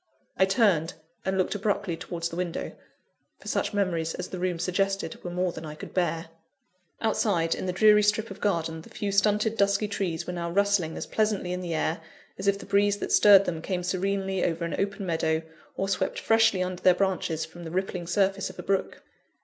[0.35, 0.95] I turned,
[1.25, 2.71] and looked abruptly towards the window;
[3.37, 6.29] for such memories as the room suggested were more than I could bear.
[7.01, 10.97] Outside, in the dreary strip of garden, the few stunted, dusky trees were now rustling
[10.97, 12.01] as pleasantly in the air,
[12.39, 15.43] as if the breeze that stirred them came serenely over an open meadow,
[15.77, 19.03] or swept freshly under their branches from the rippling surface of a brook.